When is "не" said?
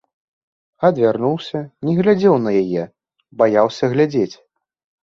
1.89-1.93